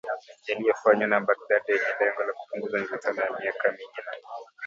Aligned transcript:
yaliyofanywa 0.47 1.05
na 1.11 1.19
Baghdad 1.19 1.65
yenye 1.67 1.91
lengo 1.99 2.21
la 2.23 2.33
kupunguza 2.33 2.77
mivutano 2.77 3.21
ya 3.21 3.31
miaka 3.39 3.67
mingi 3.77 4.01
na 4.05 4.11